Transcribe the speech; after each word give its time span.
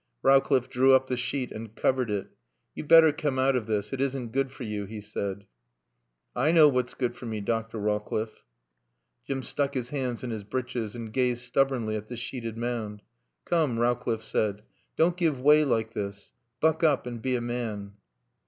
Rowcliffe 0.23 0.67
drew 0.67 0.95
up 0.95 1.05
the 1.05 1.15
sheet 1.15 1.51
and 1.51 1.75
covered 1.75 2.09
it. 2.09 2.31
"You'd 2.73 2.87
better 2.87 3.11
come 3.11 3.37
out 3.37 3.55
of 3.55 3.67
this. 3.67 3.93
It 3.93 4.01
isn't 4.01 4.31
good 4.31 4.51
for 4.51 4.63
you," 4.63 4.85
he 4.85 4.99
said. 4.99 5.45
"I 6.35 6.51
knaw 6.51 6.69
what's 6.69 6.95
good 6.95 7.15
for 7.15 7.27
me, 7.27 7.39
Dr. 7.39 7.77
Rawcliffe." 7.77 8.43
Jim 9.27 9.43
stuck 9.43 9.75
his 9.75 9.89
hands 9.89 10.23
in 10.23 10.31
his 10.31 10.43
breeches 10.43 10.95
and 10.95 11.13
gazed 11.13 11.41
stubbornly 11.43 11.95
at 11.95 12.07
the 12.07 12.17
sheeted 12.17 12.57
mound. 12.57 13.03
"Come," 13.45 13.77
Rowcliffe 13.77 14.23
said, 14.23 14.63
"don't 14.95 15.15
give 15.17 15.39
way 15.39 15.63
like 15.63 15.93
this. 15.93 16.33
Buck 16.59 16.83
up 16.83 17.05
and 17.05 17.21
be 17.21 17.35
a 17.35 17.39
man." 17.41 17.91